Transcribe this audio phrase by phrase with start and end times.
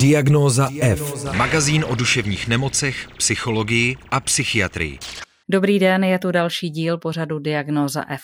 [0.00, 1.24] Diagnóza F.
[1.36, 4.98] Magazín o duševních nemocech, psychologii a psychiatrii.
[5.48, 8.20] Dobrý den, je tu další díl pořadu Diagnóza F.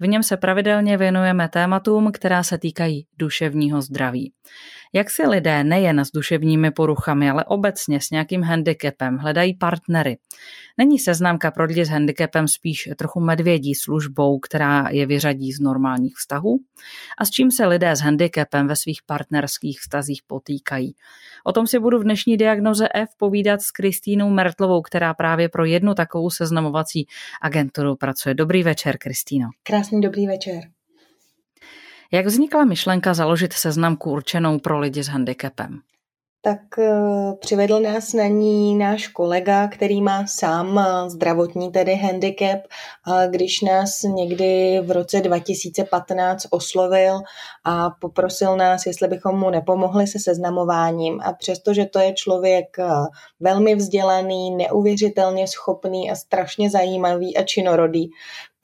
[0.00, 4.32] V něm se pravidelně věnujeme tématům, která se týkají duševního zdraví.
[4.96, 10.16] Jak si lidé nejen s duševními poruchami, ale obecně s nějakým handicapem hledají partnery?
[10.78, 16.14] Není seznámka pro lidi s handicapem spíš trochu medvědí službou, která je vyřadí z normálních
[16.16, 16.58] vztahů?
[17.18, 20.94] A s čím se lidé s handicapem ve svých partnerských vztazích potýkají?
[21.44, 25.64] O tom si budu v dnešní diagnoze F povídat s Kristýnou Mertlovou, která právě pro
[25.64, 27.06] jednu takovou seznamovací
[27.42, 28.34] agenturu pracuje.
[28.34, 29.48] Dobrý večer, Kristýno.
[29.62, 30.73] Krásný dobrý večer.
[32.14, 35.80] Jak vznikla myšlenka založit seznamku určenou pro lidi s handicapem?
[36.44, 36.92] tak eh,
[37.40, 42.60] přivedl nás na ní náš kolega, který má sám eh, zdravotní tedy handicap,
[43.30, 47.20] když nás někdy v roce 2015 oslovil
[47.64, 52.84] a poprosil nás, jestli bychom mu nepomohli se seznamováním a přestože to je člověk eh,
[53.40, 58.10] velmi vzdělaný, neuvěřitelně schopný a strašně zajímavý a činorodý,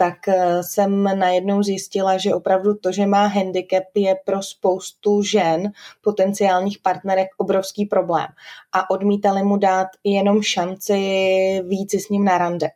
[0.00, 5.72] tak eh, jsem najednou zjistila, že opravdu to, že má handicap, je pro spoustu žen,
[6.00, 8.26] potenciálních partnerek, obrovský problém.
[8.72, 10.96] A odmítali mu dát jenom šanci
[11.66, 12.70] víc s ním na rande.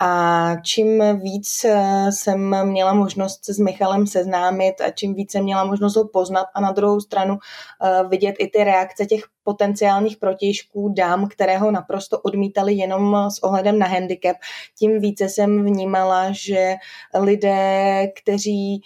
[0.00, 5.44] A čím víc eh, jsem měla možnost se s Michalem seznámit a čím víc jsem
[5.44, 7.38] měla možnost ho poznat a na druhou stranu
[7.82, 13.42] eh, vidět i ty reakce těch potenciálních protějšků dám, které ho naprosto odmítali jenom s
[13.42, 14.36] ohledem na handicap,
[14.78, 16.74] tím více jsem vnímala, že
[17.14, 18.82] lidé, kteří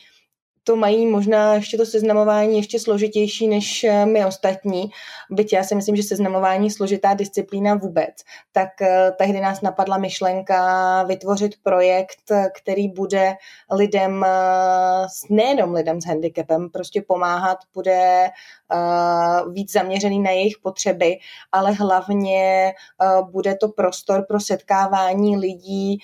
[0.68, 4.90] to mají možná ještě to seznamování ještě složitější než eh, my ostatní,
[5.30, 8.14] byť já si myslím, že seznamování je složitá disciplína vůbec,
[8.52, 13.34] tak eh, tehdy nás napadla myšlenka vytvořit projekt, který bude
[13.72, 18.28] lidem, eh, nejenom lidem s handicapem, prostě pomáhat, bude
[19.52, 21.18] víc zaměřený na jejich potřeby,
[21.52, 22.72] ale hlavně
[23.30, 25.98] bude to prostor pro setkávání lidí,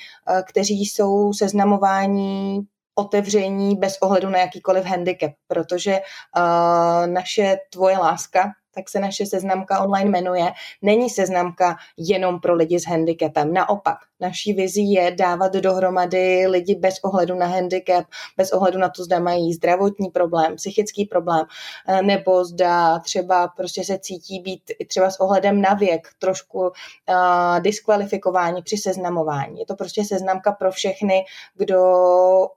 [0.44, 6.00] kteří jsou seznamování otevření bez ohledu na jakýkoliv handicap, protože
[6.36, 10.52] uh, naše tvoje láska, tak se naše seznamka online jmenuje,
[10.82, 13.52] není seznamka jenom pro lidi s handicapem.
[13.52, 19.04] Naopak, naší vizí je dávat dohromady lidi bez ohledu na handicap, bez ohledu na to,
[19.04, 21.46] zda mají zdravotní problém, psychický problém,
[21.88, 26.60] eh, nebo zda třeba prostě se cítí být i třeba s ohledem na věk trošku
[26.60, 29.58] uh, diskvalifikování při seznamování.
[29.60, 31.24] Je to prostě seznamka pro všechny,
[31.54, 31.80] kdo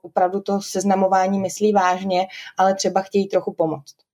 [0.02, 4.07] opravdu to seznamování myslí vážně, ale třeba chtějí trochu pomoct.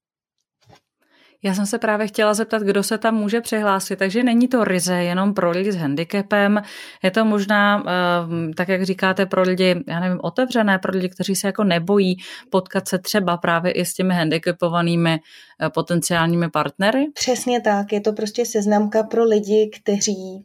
[1.44, 4.94] Já jsem se právě chtěla zeptat, kdo se tam může přihlásit, takže není to ryze
[4.94, 6.62] jenom pro lidi s handicapem,
[7.02, 11.34] je to možná, eh, tak jak říkáte, pro lidi, já nevím, otevřené, pro lidi, kteří
[11.34, 12.16] se jako nebojí
[12.50, 15.18] potkat se třeba právě i s těmi handicapovanými
[15.62, 17.06] eh, potenciálními partnery?
[17.14, 20.44] Přesně tak, je to prostě seznamka pro lidi, kteří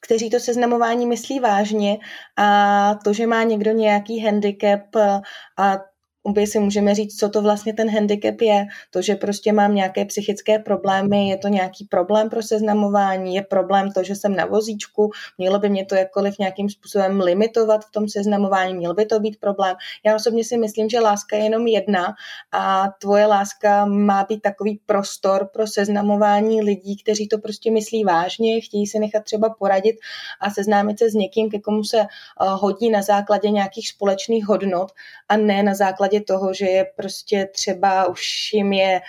[0.00, 1.98] kteří to seznamování myslí vážně
[2.38, 4.96] a to, že má někdo nějaký handicap
[5.58, 5.78] a
[6.24, 8.66] obě si můžeme říct, co to vlastně ten handicap je.
[8.90, 13.92] To, že prostě mám nějaké psychické problémy, je to nějaký problém pro seznamování, je problém
[13.92, 18.08] to, že jsem na vozíčku, mělo by mě to jakkoliv nějakým způsobem limitovat v tom
[18.08, 19.76] seznamování, měl by to být problém.
[20.06, 22.14] Já osobně si myslím, že láska je jenom jedna
[22.52, 28.60] a tvoje láska má být takový prostor pro seznamování lidí, kteří to prostě myslí vážně,
[28.60, 29.96] chtějí si nechat třeba poradit
[30.40, 32.06] a seznámit se s někým, ke komu se eh,
[32.38, 34.92] hodí na základě nějakých společných hodnot
[35.28, 39.00] a ne na základě základě toho, že je prostě třeba už jim je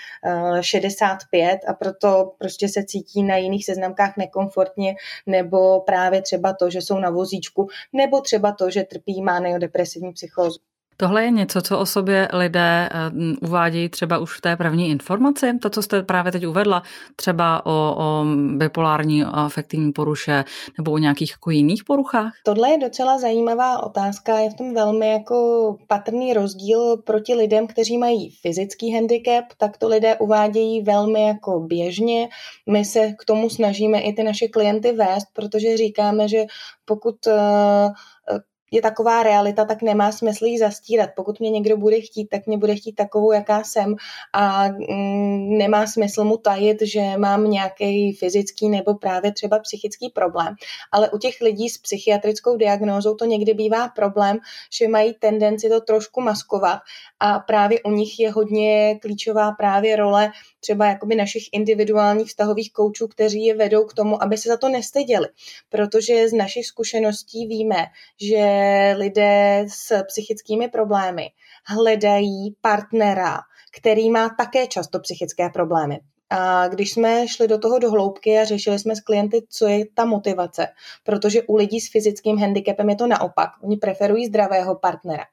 [0.61, 4.95] 65 eh, a proto prostě se cítí na jiných seznamkách nekomfortně,
[5.25, 9.21] nebo právě třeba to, že jsou na vozíčku, nebo třeba to, že trpí
[9.59, 10.59] depresivní psychózu.
[10.97, 13.11] Tohle je něco, co o sobě lidé eh,
[13.41, 16.83] uvádějí třeba už v té první informaci, to, co jste právě teď uvedla,
[17.15, 18.25] třeba o, o
[18.55, 20.43] bipolární afektivní poruše
[20.77, 22.33] nebo o nějakých jako jiných poruchách?
[22.43, 25.35] Tohle je docela zajímavá otázka, je v tom velmi jako
[25.87, 32.29] patrný rozdíl proti lidem, kteří mají fyzický handicap, tak to lidé uvádějí velmi jako běžně.
[32.69, 36.45] My se k tomu snažíme i ty naše klienty vést, protože říkáme, že
[36.85, 37.33] pokud uh,
[38.71, 41.09] je taková realita, tak nemá smysl ji zastírat.
[41.15, 43.95] Pokud mě někdo bude chtít, tak mě bude chtít takovou, jaká jsem
[44.33, 50.55] a mm, nemá smysl mu tajit, že mám nějaký fyzický nebo právě třeba psychický problém.
[50.91, 54.37] Ale u těch lidí s psychiatrickou diagnózou to někdy bývá problém,
[54.79, 56.79] že mají tendenci to trošku maskovat
[57.19, 63.07] a právě u nich je hodně klíčová právě role třeba jakoby našich individuálních vztahových koučů,
[63.07, 65.27] kteří je vedou k tomu, aby se za to nestyděli.
[65.69, 67.85] Protože z našich zkušeností víme,
[68.21, 68.54] že
[68.97, 71.29] lidé s psychickými problémy
[71.67, 73.39] hledají partnera,
[73.77, 75.99] který má také často psychické problémy.
[76.29, 79.85] A když jsme šli do toho do hloubky a řešili jsme s klienty, co je
[79.93, 80.67] ta motivace,
[81.03, 83.49] protože u lidí s fyzickým handicapem je to naopak.
[83.63, 85.23] Oni preferují zdravého partnera.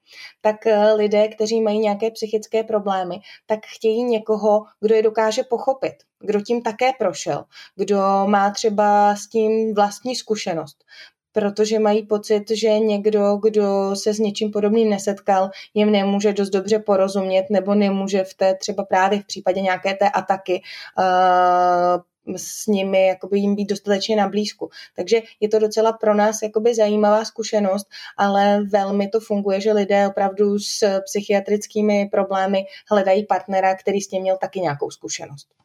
[0.40, 5.94] Tak eh, lidé, kteří mají nějaké psychické problémy, tak chtějí někoho, kdo je dokáže pochopit,
[6.20, 7.44] kdo tím také prošel,
[7.76, 10.84] kdo má třeba s tím vlastní zkušenost
[11.32, 16.79] protože mají pocit, že někdo, kdo se s něčím podobným nesetkal, jim nemůže dost dobře
[16.79, 20.62] porozumět nebo nemůže v té třeba právě v případě nějaké té ataky
[20.99, 22.02] uh,
[22.37, 24.70] s nimi jakoby jim být dostatečně na blízku.
[24.96, 27.87] Takže je to docela pro nás jakoby zajímavá zkušenost,
[28.17, 34.23] ale velmi to funguje, že lidé opravdu s psychiatrickými problémy hledají partnera, který s tím
[34.23, 35.61] měl taky nějakou zkušenost.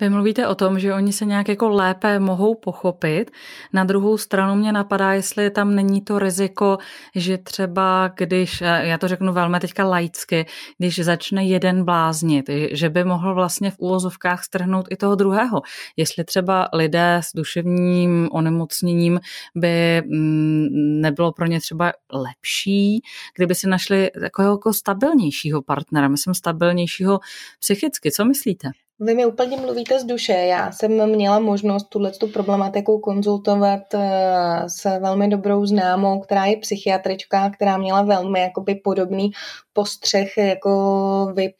[0.00, 3.30] Vy mluvíte o tom, že oni se nějak jako lépe mohou pochopit.
[3.72, 6.78] Na druhou stranu mě napadá, jestli tam není to riziko,
[7.14, 10.46] že třeba když, já to řeknu velmi teďka laicky,
[10.78, 15.62] když začne jeden bláznit, že by mohl vlastně v úvozovkách strhnout i toho druhého.
[15.96, 19.20] Jestli třeba lidé s duševním onemocněním
[19.54, 20.66] by mm,
[21.00, 23.02] nebylo pro ně třeba lepší,
[23.36, 27.20] kdyby si našli takového jako stabilnějšího partnera, myslím stabilnějšího
[27.60, 28.12] psychicky.
[28.12, 28.81] Co myslíte?
[29.04, 30.32] Vy mi úplně mluvíte z duše.
[30.32, 36.56] Já jsem měla možnost tuhle tu problematiku konzultovat eh, s velmi dobrou známou, která je
[36.56, 39.30] psychiatrička, která měla velmi jakoby podobný
[39.72, 41.52] postřeh jako vy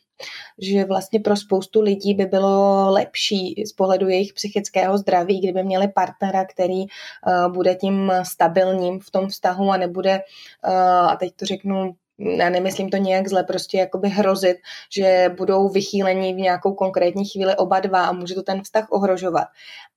[0.59, 5.88] že vlastně pro spoustu lidí by bylo lepší z pohledu jejich psychického zdraví, kdyby měli
[5.88, 10.21] partnera, který uh, bude tím stabilním v tom vztahu a nebude,
[10.69, 10.75] uh,
[11.11, 14.56] a teď to řeknu já nemyslím to nějak zle, prostě jakoby hrozit,
[14.97, 19.47] že budou vychýlení v nějakou konkrétní chvíli oba dva a může to ten vztah ohrožovat.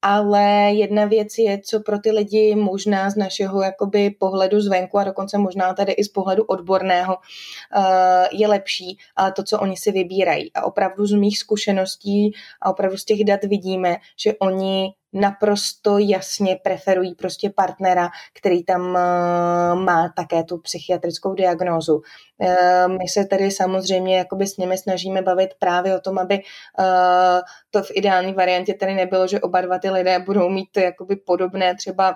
[0.01, 5.03] Ale jedna věc je, co pro ty lidi možná z našeho jakoby pohledu zvenku a
[5.03, 7.83] dokonce možná tady i z pohledu odborného uh,
[8.31, 10.53] je lepší, ale to, co oni si vybírají.
[10.53, 12.31] A opravdu z mých zkušeností
[12.61, 18.97] a opravdu z těch dat vidíme, že oni naprosto jasně preferují prostě partnera, který tam
[18.97, 22.01] eh, má také tu psychiatrickou diagnózu.
[22.41, 27.41] Eh, my se tedy samozřejmě jakoby s nimi snažíme bavit právě o tom, aby eh,
[27.71, 31.75] to v ideální variantě tedy nebylo, že oba dva ty lidé budou mít jakoby podobné
[31.75, 32.15] třeba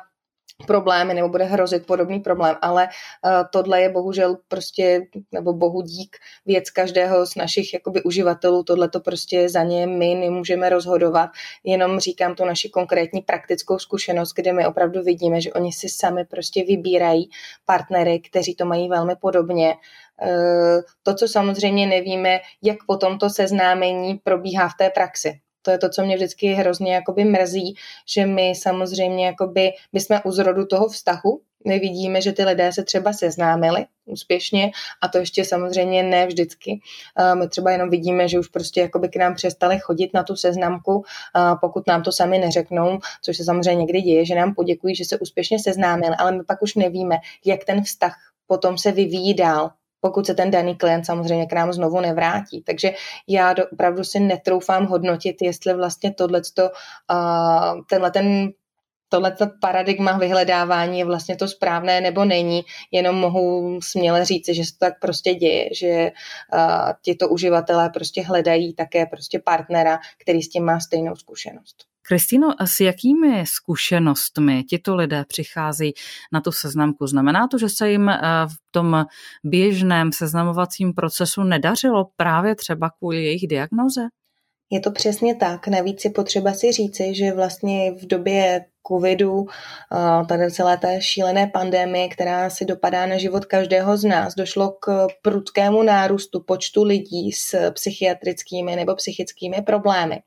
[0.68, 5.02] problémy nebo bude hrozit podobný problém, ale uh, tohle je bohužel prostě,
[5.32, 10.16] nebo bohu dík, věc každého z našich jakoby uživatelů, tohle to prostě za ně my
[10.16, 11.30] nemůžeme rozhodovat,
[11.64, 16.26] jenom říkám tu naši konkrétní praktickou zkušenost, kde my opravdu vidíme, že oni si sami
[16.26, 17.30] prostě vybírají
[17.66, 19.76] partnery, kteří to mají velmi podobně.
[20.22, 25.78] Uh, to, co samozřejmě nevíme, jak potom to seznámení probíhá v té praxi to je
[25.78, 27.76] to, co mě vždycky hrozně jakoby mrzí,
[28.08, 32.74] že my samozřejmě jakoby, my jsme u zrodu toho vztahu, my vidíme, že ty lidé
[32.74, 34.72] se třeba seznámili úspěšně
[35.02, 36.80] a to ještě samozřejmě ne vždycky.
[37.34, 41.04] My třeba jenom vidíme, že už prostě jakoby k nám přestali chodit na tu seznamku,
[41.62, 45.20] pokud nám to sami neřeknou, což se samozřejmě někdy děje, že nám poděkují, že se
[45.20, 48.16] úspěšně seznámili, ale my pak už nevíme, jak ten vztah
[48.48, 52.62] potom se vyvíjí dál, pokud se ten daný klient samozřejmě k nám znovu nevrátí.
[52.62, 52.92] Takže
[53.28, 58.50] já do, opravdu si netroufám hodnotit, jestli vlastně tohleto, uh, tenhle ten
[59.10, 62.62] tohleto paradigma vyhledávání je vlastně to správné nebo není,
[62.92, 66.12] jenom mohu směle říci, že se to tak prostě děje, že
[66.54, 71.89] uh, tyto uživatelé prostě hledají také prostě partnera, který s tím má stejnou zkušenost.
[72.02, 75.94] Kristýno, s jakými zkušenostmi tito lidé přicházejí
[76.34, 77.08] na tu seznamku?
[77.08, 79.06] Znamená to, že se jim eh, v tom
[79.44, 84.02] běžném seznamovacím procesu nedařilo právě třeba kvůli jejich diagnoze?
[84.72, 85.68] Je to přesně tak.
[85.68, 89.46] Navíc je potřeba si říci, že vlastně v době covidu,
[90.28, 95.08] tady celé té šílené pandemie, která si dopadá na život každého z nás, došlo k
[95.22, 100.22] prudkému nárůstu počtu lidí s psychiatrickými nebo psychickými problémy.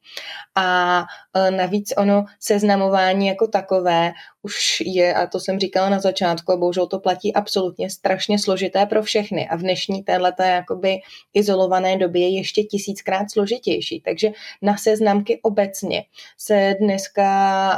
[0.55, 1.05] A
[1.35, 6.87] e, navíc ono seznamování jako takové už je, a to jsem říkala na začátku, bohužel
[6.87, 9.49] to platí absolutně strašně složité pro všechny.
[9.49, 10.99] A v dnešní této jakoby
[11.35, 14.01] izolované době je ještě tisíckrát složitější.
[14.01, 14.31] Takže
[14.63, 16.05] na seznamky obecně
[16.39, 17.33] se dneska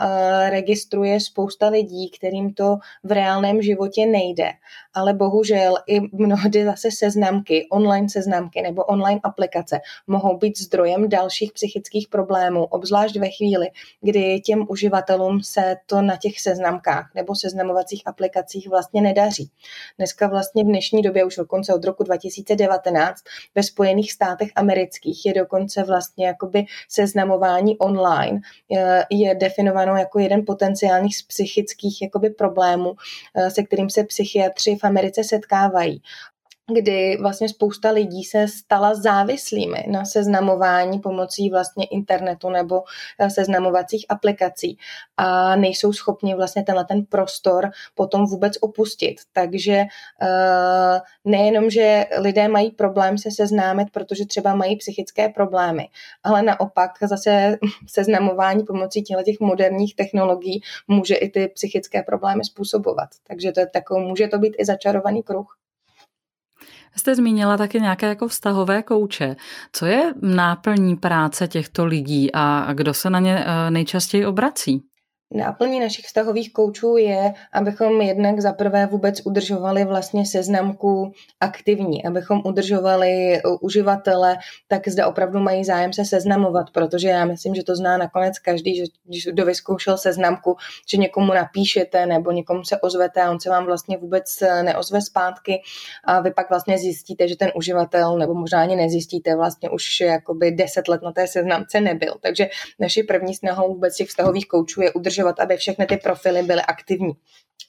[0.05, 4.51] uh, registruje spousta lidí, kterým to v reálném životě nejde.
[4.95, 11.53] Ale bohužel i mnohdy zase seznamky, online seznamky nebo online aplikace mohou být zdrojem dalších
[11.53, 13.67] psychických problémů, obzvlášť ve chvíli,
[14.01, 19.51] kdy těm uživatelům se to na těch seznamkách nebo seznamovacích aplikacích vlastně nedaří.
[19.99, 23.23] Dneska vlastně v dnešní době, už dokonce od roku 2019,
[23.55, 28.41] ve Spojených státech amerických je dokonce vlastně jakoby seznamování online
[29.11, 32.95] je definováno jako jeden potenciálních psychických jakoby problémů,
[33.35, 36.03] eh, se kterým se psychiatři v Americe setkávají.
[36.73, 42.83] Kdy vlastně spousta lidí se stala závislými na seznamování pomocí vlastně internetu nebo
[43.19, 44.79] eh, seznamovacích aplikací
[45.17, 49.17] a nejsou schopni vlastně tenhle ten prostor potom vůbec opustit.
[49.33, 49.85] Takže
[50.23, 55.89] eh, nejenom, že lidé mají problém se seznámit, protože třeba mají psychické problémy,
[56.23, 57.57] ale naopak zase
[57.87, 63.09] seznamování pomocí těch moderních technologií může i ty psychické problémy způsobovat.
[63.27, 65.57] Takže to je takový, může to být i začarovaný kruh.
[66.97, 69.37] Jste zmínila taky nějaké jako vztahové kouče.
[69.73, 74.83] Co je náplní práce těchto lidí a kdo se na ně eh, nejčastěji obrací?
[75.35, 82.43] Náplní našich vztahových koučů je, abychom jednak za prvé vůbec udržovali vlastně seznamku aktivní, abychom
[82.45, 84.37] udržovali uživatele,
[84.69, 88.77] tak zde opravdu mají zájem se seznamovat, protože já myslím, že to zná nakonec každý,
[88.77, 90.57] že když kdo vyzkoušel seznamku,
[90.89, 94.25] že někomu napíšete nebo někomu se ozvete a on se vám vlastně vůbec
[94.63, 95.63] neozve zpátky
[96.05, 100.51] a vy pak vlastně zjistíte, že ten uživatel, nebo možná ani nezjistíte, vlastně už jakoby
[100.51, 102.15] deset let na té seznamce nebyl.
[102.21, 102.49] Takže
[102.81, 106.63] naši první snahou vůbec těch vztahových koučů je udržovat udržovat, aby všechny ty profily byly
[106.63, 107.13] aktivní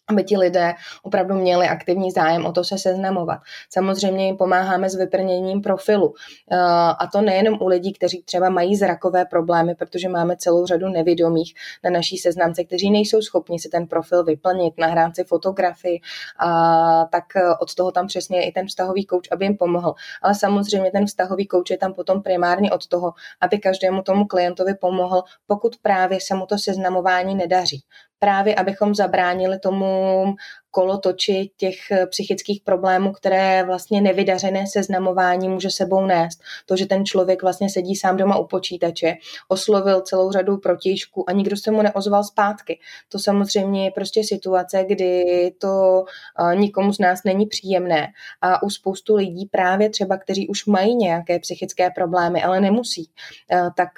[0.08, 3.40] aby ti lidé opravdu měli aktivní zájem o to se seznamovat.
[3.70, 6.14] Samozřejmě jim pomáháme s vyplněním profilu.
[6.52, 6.58] Eh,
[7.00, 11.54] a to nejenom u lidí, kteří třeba mají zrakové problémy, protože máme celou řadu nevědomých
[11.84, 16.00] na naší seznamce, kteří nejsou schopni si ten profil vyplnit, nahrát si fotografii,
[16.40, 19.94] a tak eh, od toho tam přesně je i ten vztahový kouč, aby jim pomohl.
[20.22, 24.74] Ale samozřejmě ten vztahový kouč je tam potom primárně od toho, aby každému tomu klientovi
[24.76, 27.84] pomohl, pokud právě se mu to seznamování nedaří
[28.20, 30.36] právě abychom zabránili tomu
[30.76, 36.40] kolotoči těch eh, psychických problémů, které vlastně nevydařené seznamování může sebou nést.
[36.66, 39.16] To, že ten člověk vlastně sedí sám doma u počítače,
[39.48, 42.80] oslovil celou řadu protějšků a nikdo se mu neozval zpátky.
[43.10, 45.24] To samozřejmě je prostě situace, kdy
[45.58, 46.04] to
[46.40, 48.08] eh, nikomu z nás není příjemné.
[48.42, 53.10] A u spoustu lidí právě třeba, kteří už mají nějaké psychické problémy, ale nemusí,
[53.52, 53.90] eh, tak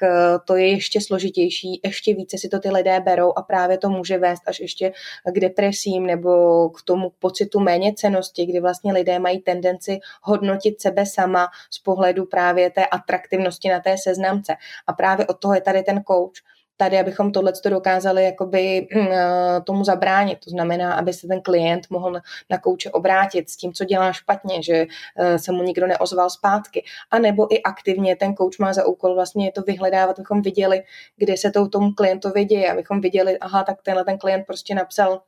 [0.45, 4.17] to je ještě složitější, ještě více si to ty lidé berou a právě to může
[4.17, 4.91] vést až ještě
[5.33, 11.47] k depresím nebo k tomu pocitu méněcenosti, kdy vlastně lidé mají tendenci hodnotit sebe sama
[11.69, 14.55] z pohledu právě té atraktivnosti na té seznamce.
[14.87, 16.33] A právě od toho je tady ten coach,
[16.77, 20.39] tady, abychom tohle dokázali jakoby hm, eh, tomu zabránit.
[20.43, 22.19] To znamená, aby se ten klient mohl
[22.49, 24.85] na kouče obrátit s tím, co dělá špatně, že
[25.17, 26.83] eh, se mu nikdo neozval zpátky.
[27.11, 30.83] A nebo i aktivně ten kouč má za úkol vlastně to vyhledávat, abychom viděli,
[31.17, 35.21] kde se to tomu klientovi děje, abychom viděli, aha, tak tenhle ten klient prostě napsal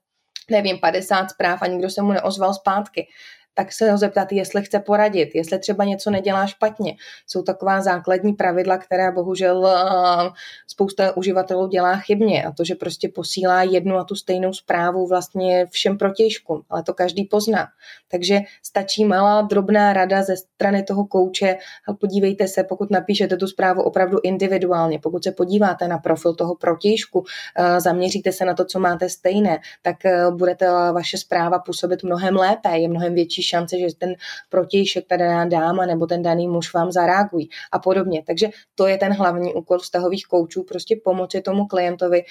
[0.49, 3.07] nevím, 50 zpráv a nikdo se mu neozval zpátky
[3.53, 6.95] tak se ho zeptat, jestli chce poradit, jestli třeba něco nedělá špatně.
[7.27, 10.29] Jsou taková základní pravidla, která bohužel eh,
[10.67, 15.65] spousta uživatelů dělá chybně a to, že prostě posílá jednu a tu stejnou zprávu vlastně
[15.69, 17.67] všem protěžkům, ale to každý pozná.
[18.11, 21.57] Takže stačí malá drobná rada ze strany toho kouče,
[21.99, 27.23] podívejte se, pokud napíšete tu zprávu opravdu individuálně, pokud se podíváte na profil toho protěžku,
[27.55, 32.03] eh, zaměříte se na to, co máte stejné, tak eh, bude ta vaše zpráva působit
[32.03, 34.13] mnohem lépe, je mnohem větší šance, že ten
[34.49, 38.23] protějšek, ta daná dáma nebo ten daný muž vám zareagují a podobně.
[38.27, 42.23] Takže to je ten hlavní úkol vztahových koučů, prostě pomoci tomu klientovi,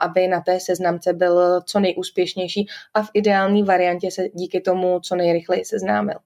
[0.00, 5.16] aby na té seznamce byl co nejúspěšnější a v ideální variantě se díky tomu co
[5.16, 6.16] nejrychleji seznámil.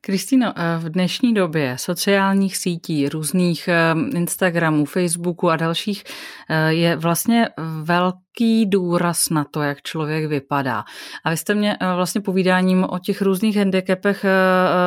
[0.00, 6.04] Kristýno, eh, v dnešní době sociálních sítí, různých eh, Instagramů, Facebooku a dalších
[6.50, 7.48] eh, je vlastně
[7.82, 8.23] velký
[8.66, 10.84] důraz na to, jak člověk vypadá.
[11.24, 14.24] A vy jste mě vlastně povídáním o těch různých handicapech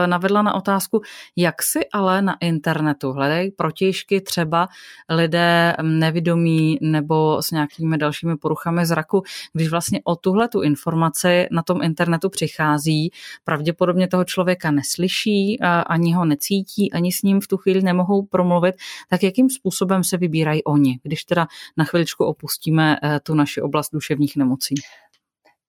[0.05, 1.01] navedla na otázku,
[1.35, 4.67] jak si ale na internetu hledají protěžky třeba
[5.09, 9.23] lidé nevidomí nebo s nějakými dalšími poruchami zraku,
[9.53, 13.11] když vlastně o tuhle tu informaci na tom internetu přichází,
[13.43, 18.75] pravděpodobně toho člověka neslyší, ani ho necítí, ani s ním v tu chvíli nemohou promluvit,
[19.09, 23.89] tak jakým způsobem se vybírají oni, když teda na chviličku opustíme eh, tu naši oblast
[23.93, 24.75] duševních nemocí?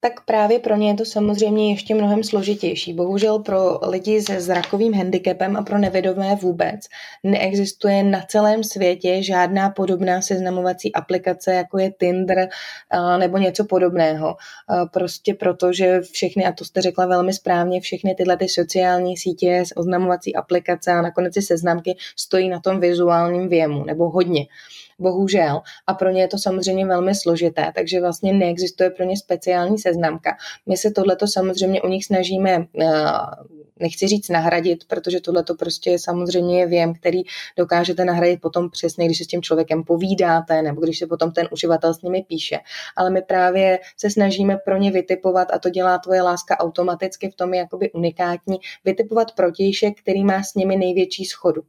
[0.01, 2.95] tak právě pro ně je to samozřejmě ještě mnohem složitější.
[2.95, 6.81] Bohužel pro lidi se zrakovým handicapem a pro nevědomé vůbec
[7.25, 12.49] neexistuje na celém světě žádná podobná seznamovací aplikace, jako je Tinder
[13.19, 14.37] nebo něco podobného.
[14.93, 19.63] Prostě proto, že všechny, a to jste řekla velmi správně, všechny tyhle ty sociální sítě,
[19.77, 24.47] oznamovací aplikace a nakonec i seznamky stojí na tom vizuálním věmu, nebo hodně
[24.99, 25.61] bohužel.
[25.87, 30.37] A pro ně je to samozřejmě velmi složité, takže vlastně neexistuje pro ně speciální seznamka.
[30.67, 32.85] My se tohleto samozřejmě u nich snažíme uh,
[33.81, 37.23] nechci říct nahradit, protože tohle to prostě samozřejmě je věm, který
[37.57, 41.49] dokážete nahradit potom přesně, když se s tím člověkem povídáte, nebo když se potom ten
[41.53, 42.59] uživatel s nimi píše.
[42.97, 47.37] Ale my právě se snažíme pro ně vytipovat, a to dělá tvoje láska automaticky, v
[47.37, 51.63] tom je jakoby unikátní, vytipovat protějšek, který má s nimi největší schodu.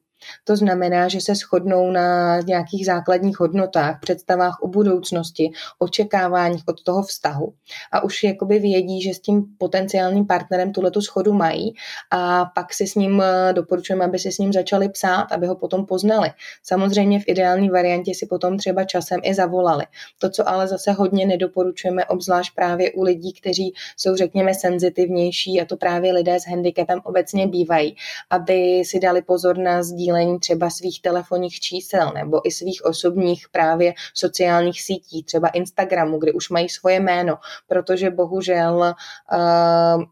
[0.43, 7.03] To znamená, že se shodnou na nějakých základních hodnotách, představách o budoucnosti, očekáváních od toho
[7.03, 7.53] vztahu
[7.91, 11.73] a už jakoby vědí, že s tím potenciálním partnerem tuhletu schodu mají
[12.11, 15.55] a pak si s ním eh, doporučujeme, aby si s ním začali psát, aby ho
[15.55, 16.29] potom poznali.
[16.63, 19.85] Samozřejmě v ideální variantě si potom třeba časem i zavolali.
[20.17, 25.65] To, co ale zase hodně nedoporučujeme, obzvlášť právě u lidí, kteří jsou, řekněme, senzitivnější a
[25.65, 27.95] to právě lidé s handicapem obecně bývají,
[28.29, 33.49] aby si dali pozor na sdílení sdílení třeba svých telefonních čísel nebo i svých osobních
[33.51, 37.37] právě sociálních sítí, třeba Instagramu, kde už mají svoje jméno,
[37.67, 38.95] protože bohužel
[39.33, 40.03] uh,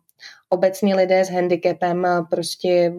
[0.49, 2.93] obecně lidé s handicapem prostě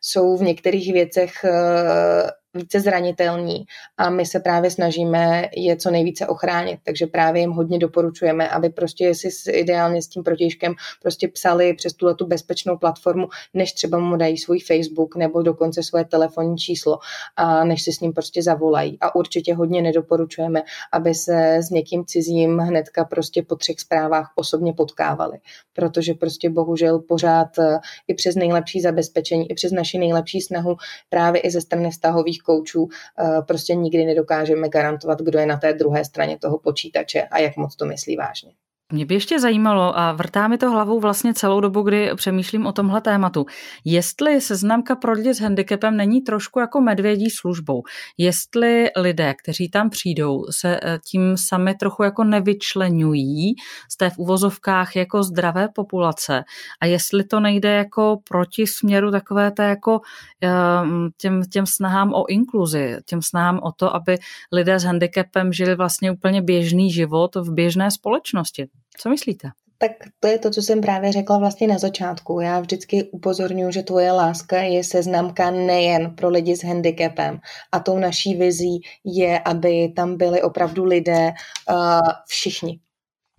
[0.00, 3.64] jsou v některých věcech uh, více zranitelní
[3.96, 8.68] a my se právě snažíme je co nejvíce ochránit, takže právě jim hodně doporučujeme, aby
[8.68, 13.98] prostě si ideálně s tím protěžkem prostě psali přes tuhle tu bezpečnou platformu, než třeba
[13.98, 16.98] mu dají svůj Facebook nebo dokonce svoje telefonní číslo
[17.36, 18.98] a než si s ním prostě zavolají.
[19.00, 24.72] A určitě hodně nedoporučujeme, aby se s někým cizím hnedka prostě po třech zprávách osobně
[24.72, 25.38] potkávali,
[25.72, 27.78] protože prostě bohužel pořád eh,
[28.08, 30.76] i přes nejlepší zabezpečení, i přes naši nejlepší snahu
[31.08, 35.72] právě i ze strany vztahových koučů eh, prostě nikdy nedokážeme garantovat, kdo je na té
[35.72, 38.52] druhé straně toho počítače a jak moc to myslí vážně.
[38.92, 42.72] Mě by ještě zajímalo, a vrtá mi to hlavou vlastně celou dobu, kdy přemýšlím o
[42.72, 43.46] tomhle tématu,
[43.84, 47.82] jestli seznamka pro lidi s handicapem není trošku jako medvědí službou.
[48.18, 53.54] Jestli lidé, kteří tam přijdou, se eh, tím sami trochu jako nevyčlenují
[53.90, 56.44] z té v uvozovkách jako zdravé populace
[56.82, 60.00] a jestli to nejde jako proti směru takové té jako
[60.40, 64.18] ehm, těm, těm snahám o inkluzi, těm snahám o to, aby
[64.52, 68.68] lidé s handicapem žili vlastně úplně běžný život v běžné společnosti.
[68.98, 69.48] Co myslíte?
[69.78, 72.40] Tak to je to, co jsem právě řekla vlastně na začátku.
[72.40, 77.40] Já vždycky upozorňuji, že tvoje láska je seznamka nejen pro lidi s handicapem.
[77.72, 81.32] A tou naší vizí je, aby tam byli opravdu lidé
[81.70, 82.80] uh, všichni.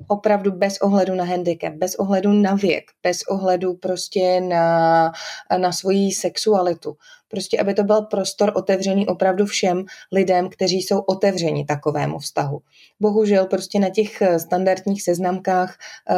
[0.07, 5.11] Opravdu bez ohledu na handicap, bez ohledu na věk, bez ohledu prostě na,
[5.57, 6.95] na svoji sexualitu.
[7.33, 12.61] Prostě, aby to byl prostor otevřený opravdu všem lidem, kteří jsou otevřeni takovému vztahu.
[12.99, 15.77] Bohužel prostě na těch eh, standardních seznamkách,
[16.09, 16.15] eh,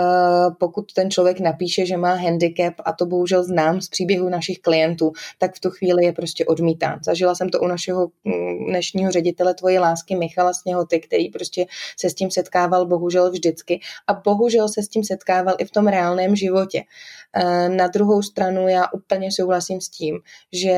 [0.59, 5.11] pokud ten člověk napíše, že má handicap, a to bohužel znám z příběhu našich klientů,
[5.37, 6.99] tak v tu chvíli je prostě odmítán.
[7.05, 11.65] Zažila jsem to u našeho mm, dnešního ředitele tvoje lásky Michala Sněhoty, který prostě
[11.99, 15.87] se s tím setkával bohužel vždycky a bohužel se s tím setkával i v tom
[15.87, 16.83] reálném životě.
[17.37, 20.19] Eh, na druhou stranu já úplně souhlasím s tím,
[20.53, 20.75] že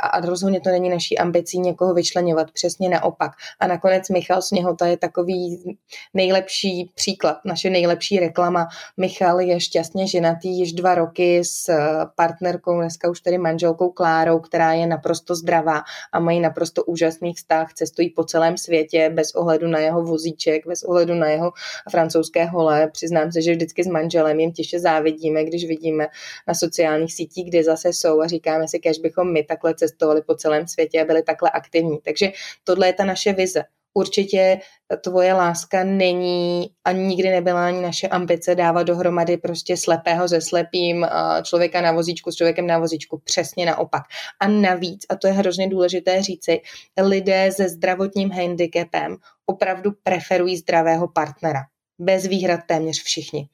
[0.00, 3.32] a rozhodně to není naší ambicí někoho vyčlenovat, přesně naopak.
[3.60, 5.76] A nakonec Michal Sněhota je takový
[6.14, 8.68] nejlepší příklad, naše nejlepší reklama.
[8.96, 11.72] Michal je šťastně ženatý již dva roky s
[12.16, 17.74] partnerkou, dneska už tedy manželkou Klárou, která je naprosto zdravá a mají naprosto úžasný vztah,
[17.74, 21.52] cestují po celém světě bez ohledu na jeho vozíček, bez ohledu na jeho
[21.90, 22.90] francouzské hole.
[22.92, 26.06] Přiznám se, že vždycky s manželem jim těžce závidíme, když vidíme
[26.48, 30.34] na sociálních sítích, kde zase jsou a říkáme si, kež bychom my takhle cestovali po
[30.34, 31.98] celém světě a byli takhle aktivní.
[32.04, 32.32] Takže
[32.64, 33.62] tohle je ta naše vize.
[33.94, 34.58] Určitě
[35.00, 41.06] tvoje láska není a nikdy nebyla ani naše ambice dávat dohromady prostě slepého se slepým,
[41.42, 43.20] člověka na vozíčku s člověkem na vozíčku.
[43.24, 44.02] Přesně naopak.
[44.40, 46.60] A navíc, a to je hrozně důležité říci,
[47.02, 51.60] lidé se zdravotním handicapem opravdu preferují zdravého partnera
[51.98, 53.48] bez výhrad téměř všichni.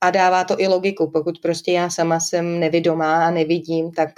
[0.00, 1.10] A dává to i logiku.
[1.10, 4.10] Pokud prostě já sama jsem nevidomá a nevidím, tak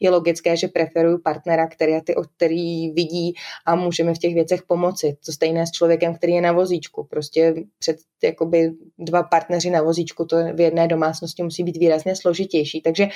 [0.00, 3.34] je logické, že preferuju partnera, který, ty, který vidí
[3.66, 5.16] a můžeme v těch věcech pomoci.
[5.26, 7.06] To stejné s člověkem, který je na vozíčku.
[7.10, 12.80] Prostě před jakoby dva partneři na vozíčku, to v jedné domácnosti musí být výrazně složitější.
[12.80, 13.10] Takže uh,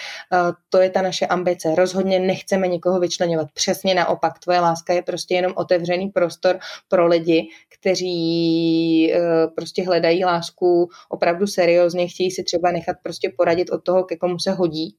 [0.68, 1.74] to je ta naše ambice.
[1.74, 3.48] Rozhodně nechceme nikoho vyčlenovat.
[3.54, 4.38] Přesně naopak.
[4.38, 11.46] Tvoje láska je prostě jenom otevřený prostor pro lidi, kteří uh, prostě hledají lásku opravdu
[11.46, 14.96] seriózně, chtějí si třeba nechat prostě poradit od toho, ke komu se hodí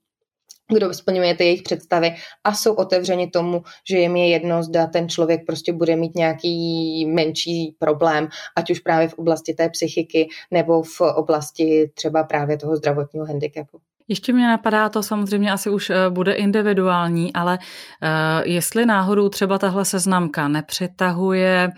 [0.74, 5.10] kdo splňuje ty jejich představy a jsou otevřeni tomu, že jim je jedno, zda ten
[5.10, 10.84] člověk prostě bude mít nějaký menší problém, ať už právě v oblasti té psychiky nebo
[10.84, 13.80] v oblasti třeba právě toho zdravotního handicapu.
[14.08, 18.10] Ještě mě napadá, to samozřejmě asi už eh, bude individuální, ale uh,
[18.44, 21.70] jestli náhodou třeba tahle seznamka nepřitahuje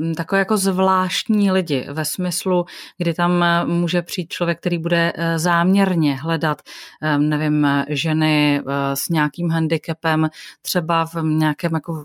[0.00, 2.64] uh, takové jako zvláštní lidi ve smyslu,
[2.98, 6.62] kdy tam může přijít člověk, který bude záměrně hledat,
[7.18, 8.62] nevím, ženy
[8.94, 10.28] s nějakým handicapem,
[10.62, 12.04] třeba v nějakém jako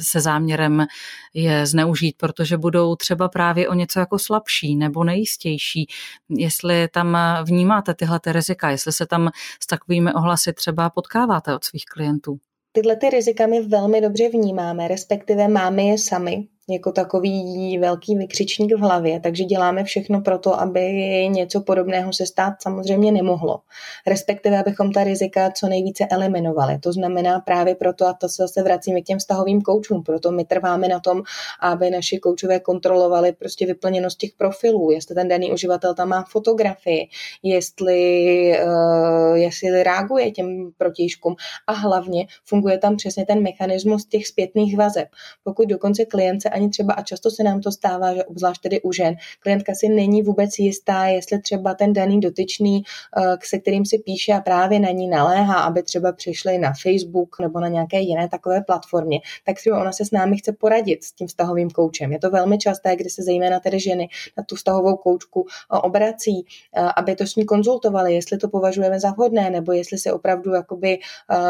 [0.00, 0.86] se záměrem
[1.34, 5.86] je zneužít, protože budou třeba právě o něco jako slabší nebo nejistější.
[6.28, 9.30] Jestli tam vnímáte tyhle ty rizika, jestli se tam
[9.62, 12.38] s takovými ohlasy třeba potkáváte od svých klientů.
[12.72, 18.72] Tyhle ty rizika my velmi dobře vnímáme, respektive máme je sami, jako takový velký vykřičník
[18.72, 20.80] v hlavě, takže děláme všechno pro to, aby
[21.28, 23.60] něco podobného se stát samozřejmě nemohlo.
[24.06, 26.78] Respektive, abychom ta rizika co nejvíce eliminovali.
[26.78, 30.44] To znamená právě proto, a to se zase vracíme k těm vztahovým koučům, proto my
[30.44, 31.22] trváme na tom,
[31.60, 37.08] aby naši koučové kontrolovali prostě vyplněnost těch profilů, jestli ten daný uživatel tam má fotografii,
[37.42, 41.34] jestli, uh, jestli reaguje těm protižkům
[41.66, 45.08] a hlavně funguje tam přesně ten mechanismus těch zpětných vazeb.
[45.44, 48.80] Pokud dokonce klient se ani třeba, a často se nám to stává, že obzvlášť tedy
[48.82, 52.82] u žen, klientka si není vůbec jistá, jestli třeba ten daný dotyčný,
[53.16, 57.40] eh, se kterým si píše a právě na ní naléhá, aby třeba přišli na Facebook
[57.40, 61.12] nebo na nějaké jiné takové platformě, tak si ona se s námi chce poradit s
[61.12, 62.12] tím vztahovým koučem.
[62.12, 66.46] Je to velmi časté, kdy se zejména tedy ženy na tu vztahovou koučku eh, obrací,
[66.76, 70.52] eh, aby to s ní konzultovali, jestli to považujeme za vhodné, nebo jestli se opravdu
[70.54, 70.98] jakoby,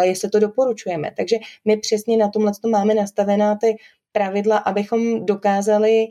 [0.02, 1.10] jestli to doporučujeme.
[1.16, 3.76] Takže my přesně na tomhle máme nastavená ty
[4.14, 6.06] pravidla, abychom dokázali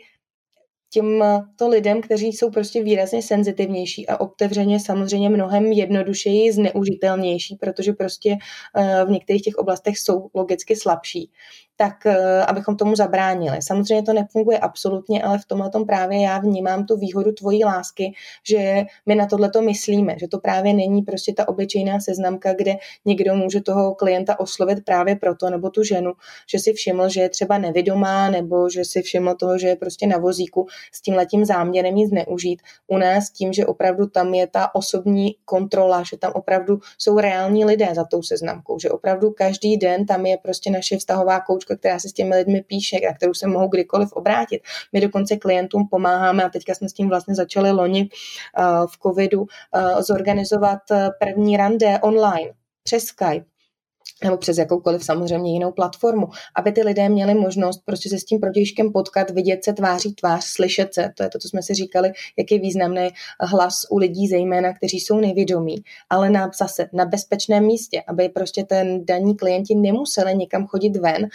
[0.89, 8.37] těmto lidem, kteří jsou prostě výrazně senzitivnější a otevřeně samozřejmě mnohem jednodušeji zneužitelnější, protože prostě
[8.77, 11.31] eh, v některých těch oblastech jsou logicky slabší,
[11.75, 13.57] tak eh, abychom tomu zabránili.
[13.61, 18.13] Samozřejmě to nefunguje absolutně, ale v tomhle tom právě já vnímám tu výhodu tvojí lásky,
[18.49, 22.75] že my na tohle to myslíme, že to právě není prostě ta obyčejná seznamka, kde
[23.05, 26.13] někdo může toho klienta oslovit právě proto, nebo tu ženu,
[26.49, 30.07] že si všiml, že je třeba nevidomá, nebo že si všiml toho, že je prostě
[30.07, 32.61] na vozíku s tím letím záměrem jí zneužít.
[32.87, 37.65] U nás tím, že opravdu tam je ta osobní kontrola, že tam opravdu jsou reální
[37.65, 41.79] lidé za tou seznamkou, že opravdu každý den tam je prostě naše vztahová koučka koučka,
[41.79, 44.61] která se s těmi lidmi píše, na kterou se mohou kdykoliv obrátit.
[44.93, 49.41] My dokonce klientům pomáháme a teďka jsme s tím vlastně začali loni uh, v covidu
[49.41, 53.52] uh, zorganizovat uh, první rande online přes Skype
[54.23, 58.39] nebo přes jakoukoliv samozřejmě jinou platformu, aby ty lidé měli možnost prostě se s tím
[58.39, 62.11] protějškem potkat, vidět se tváří tvář, slyšet se, to je to, co jsme si říkali,
[62.37, 63.09] jak je významný
[63.39, 65.75] hlas u lidí zejména, kteří jsou nevědomí,
[66.09, 71.23] ale na, zase na bezpečném místě, aby prostě ten daní klienti nemuseli někam chodit ven
[71.23, 71.29] uh,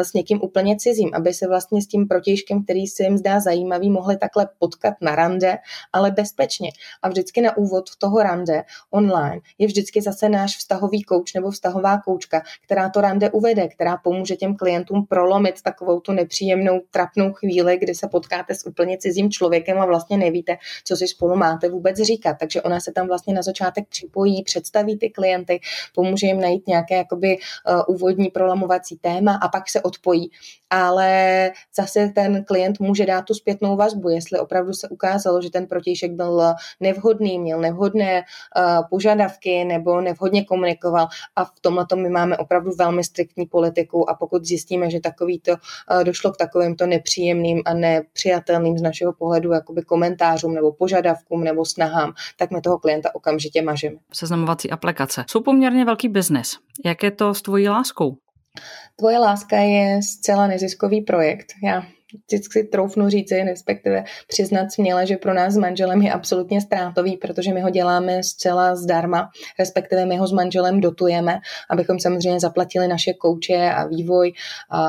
[0.00, 3.90] s někým úplně cizím, aby se vlastně s tím protějškem, který se jim zdá zajímavý,
[3.90, 5.58] mohli takhle potkat na rande,
[5.92, 6.70] ale bezpečně.
[7.02, 11.98] A vždycky na úvod toho rande online je vždycky zase náš vztahový kouč nebo vztahová
[11.98, 17.32] kouč koučka, která to rande uvede, která pomůže těm klientům prolomit takovou tu nepříjemnou, trapnou
[17.32, 21.68] chvíli, kdy se potkáte s úplně cizím člověkem a vlastně nevíte, co si spolu máte
[21.68, 22.36] vůbec říkat.
[22.40, 25.60] Takže ona se tam vlastně na začátek připojí, představí ty klienty,
[25.94, 30.30] pomůže jim najít nějaké jakoby uh, úvodní prolamovací téma a pak se odpojí.
[30.74, 35.66] Ale zase ten klient může dát tu zpětnou vazbu, jestli opravdu se ukázalo, že ten
[35.66, 41.06] protějšek byl nevhodný, měl nevhodné uh, požadavky nebo nevhodně komunikoval
[41.36, 46.04] a v tomhle my máme opravdu velmi striktní politiku a pokud zjistíme, že takovýto eh,
[46.04, 52.12] došlo k takovýmto nepříjemným a nepřijatelným z našeho pohledu jakoby komentářům nebo požadavkům nebo snahám,
[52.36, 53.96] tak my toho klienta okamžitě mažeme.
[54.12, 56.56] Seznamovací aplikace jsou poměrně velký biznis.
[56.84, 58.16] Jak je to s tvojí láskou?
[58.96, 61.52] Tvoje láska je zcela neziskový projekt.
[61.62, 61.86] Já
[62.26, 67.54] vždycky troufnu říci, respektive přiznat směle, že pro nás s manželem je absolutně ztrátový, protože
[67.54, 71.38] my ho děláme zcela zdarma, respektive my ho s manželem dotujeme,
[71.70, 74.32] abychom samozřejmě zaplatili naše kouče a vývoj
[74.70, 74.84] a,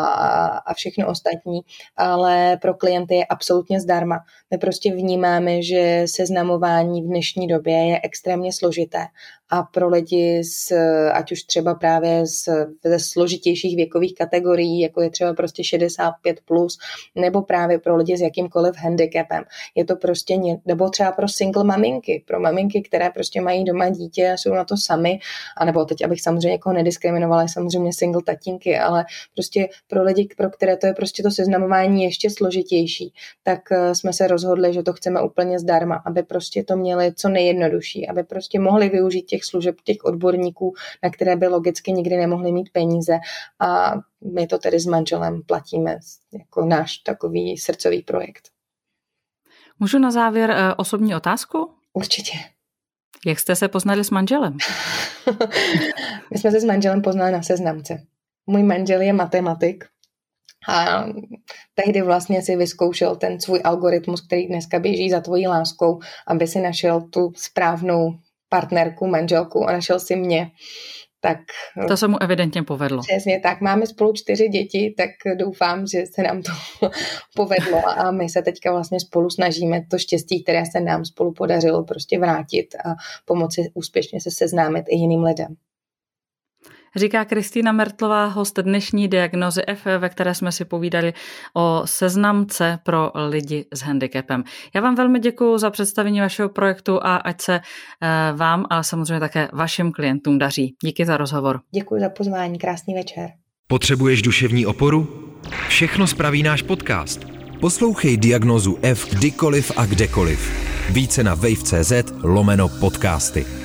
[0.45, 1.61] a všechno ostatní,
[1.97, 4.19] ale pro klienty je absolutně zdarma.
[4.51, 9.07] My prostě vnímáme, že seznamování v dnešní době je extrémně složité
[9.49, 10.71] a pro lidi, z,
[11.13, 12.49] ať už třeba právě z,
[12.83, 16.11] ze složitějších věkových kategorií, jako je třeba prostě 65+,
[16.45, 16.77] plus,
[17.15, 19.43] nebo právě pro lidi s jakýmkoliv handicapem.
[19.75, 24.31] Je to prostě, nebo třeba pro single maminky, pro maminky, které prostě mají doma dítě
[24.31, 25.19] a jsou na to sami,
[25.57, 30.77] anebo teď, abych samozřejmě někoho nediskriminovala, samozřejmě single tatínky, ale prostě pro lidi, pro které
[30.77, 35.21] to je prostě to seznamování ještě složitější, tak eh, jsme se rozhodli, že to chceme
[35.21, 39.97] úplně zdarma, aby prostě to měli co nejjednodušší, aby prostě mohli využít těch služeb těch
[40.03, 40.73] odborníků,
[41.03, 43.17] na které by logicky nikdy nemohli mít peníze
[43.59, 43.93] a
[44.33, 45.97] my to tedy s manželem platíme
[46.33, 48.49] jako náš takový srdcový projekt.
[49.79, 51.71] Můžu na závěr eh, osobní otázku?
[51.93, 52.37] Určitě.
[53.25, 54.57] Jak jste se poznali s manželem?
[56.31, 58.03] My jsme se s manželem poznali na seznamce.
[58.47, 59.85] Můj manžel je matematik
[60.69, 61.05] a
[61.73, 66.61] tehdy vlastně si vyzkoušel ten svůj algoritmus, který dneska běží za tvojí láskou, aby si
[66.61, 70.51] našel tu správnou partnerku, manželku a našel si mě.
[71.27, 73.01] Tak, to se mu evidentně povedlo.
[73.01, 73.61] Přesně tak.
[73.61, 76.51] Máme spolu čtyři děti, tak doufám, že se nám to
[77.35, 81.83] povedlo a my se teďka vlastně spolu snažíme to štěstí, které se nám spolu podařilo
[81.83, 82.89] prostě vrátit a
[83.25, 85.55] pomoci úspěšně se seznámit i jiným lidem.
[86.95, 91.13] Říká Kristýna Mertlová, host dnešní diagnozy F, ve které jsme si povídali
[91.53, 94.43] o seznamce pro lidi s handicapem.
[94.75, 99.19] Já vám velmi děkuji za představení vašeho projektu a ať se eh, vám, ale samozřejmě
[99.19, 100.75] také vašim klientům daří.
[100.83, 101.59] Díky za rozhovor.
[101.71, 103.29] Děkuji za pozvání, krásný večer.
[103.67, 105.31] Potřebuješ duševní oporu?
[105.67, 107.25] Všechno spraví náš podcast.
[107.59, 110.65] Poslouchej diagnozu F kdykoliv a kdekoliv.
[110.89, 113.64] Více na wave.cz lomeno podcasty.